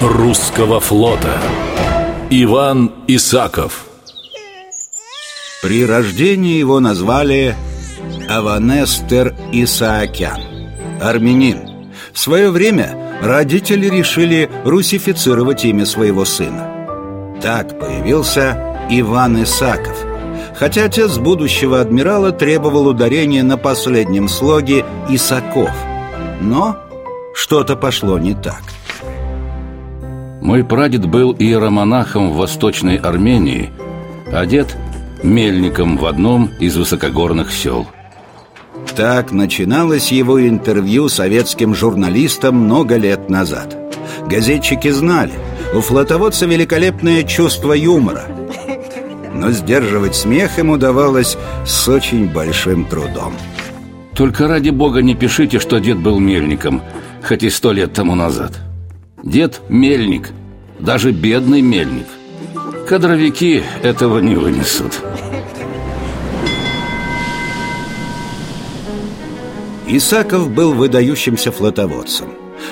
[0.00, 1.38] русского флота.
[2.30, 3.86] Иван Исаков.
[5.62, 7.56] При рождении его назвали
[8.28, 10.40] Аванестер Исаакян
[11.00, 11.90] Армянин.
[12.12, 17.38] В свое время родители решили русифицировать имя своего сына.
[17.42, 19.96] Так появился Иван Исаков.
[20.56, 25.70] Хотя отец будущего адмирала требовал ударения на последнем слоге Исаков.
[26.40, 26.76] Но
[27.34, 28.62] что-то пошло не так
[30.40, 33.70] Мой прадед был иеромонахом в Восточной Армении,
[34.32, 34.76] а дед–
[35.22, 37.86] мельником в одном из высокогорных сел.
[38.96, 43.76] Так начиналось его интервью советским журналистам много лет назад.
[44.26, 45.32] Газетчики знали,
[45.74, 48.24] у флотоводца великолепное чувство юмора.
[49.34, 51.36] Но сдерживать смех ему давалось
[51.66, 53.34] с очень большим трудом.
[54.14, 56.82] Только ради бога не пишите, что дед был мельником,
[57.22, 58.67] хоть и сто лет тому назад.
[59.22, 60.30] Дед– мельник,
[60.78, 62.06] даже бедный мельник.
[62.88, 65.00] Кадровики этого не вынесут.
[69.86, 72.28] Исаков был выдающимся флотоводцем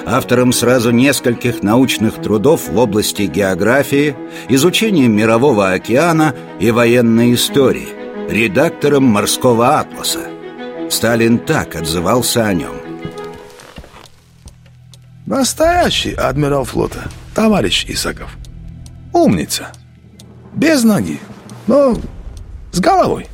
[0.06, 4.16] автором сразу нескольких научных трудов в области географии,
[4.48, 7.88] изучения мирового океана и военной истории,
[8.30, 10.20] редактором морского атласа.
[10.88, 12.85] Сталин так отзывался о нем.
[15.26, 18.36] Настоящий адмирал флота, товарищ Исаков.
[19.12, 19.72] Умница.
[20.54, 21.18] Без ноги,
[21.66, 21.96] но
[22.70, 23.26] с головой.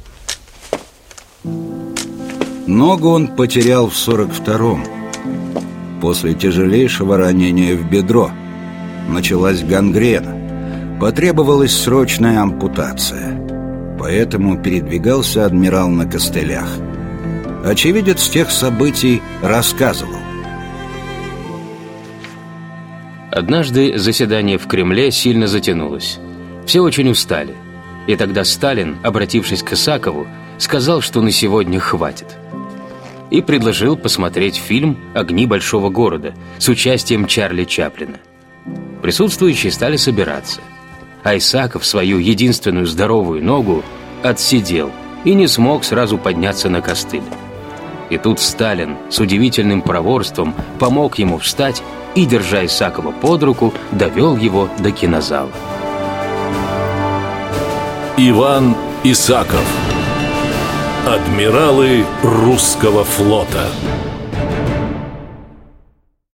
[2.67, 4.85] Ногу он потерял в 42-м
[6.01, 8.31] После тяжелейшего ранения в бедро
[9.09, 13.37] Началась гангрена Потребовалась срочная ампутация
[13.99, 16.69] Поэтому передвигался адмирал на костылях
[17.65, 20.22] Очевидец тех событий рассказывал
[23.33, 26.19] Однажды заседание в Кремле сильно затянулось.
[26.67, 27.55] Все очень устали.
[28.07, 30.27] И тогда Сталин, обратившись к Исакову,
[30.59, 32.27] сказал, что на сегодня хватит.
[33.31, 38.19] И предложил посмотреть фильм «Огни большого города» с участием Чарли Чаплина.
[39.01, 40.61] Присутствующие стали собираться.
[41.25, 43.83] А Исаков свою единственную здоровую ногу
[44.23, 44.93] отсидел
[45.25, 47.23] и не смог сразу подняться на костыль.
[48.13, 51.83] И тут Сталин с удивительным проворством помог ему встать
[52.15, 55.49] и, держа Исакова под руку, довел его до кинозала.
[58.19, 59.65] Иван Исаков
[61.07, 63.69] Адмиралы русского флота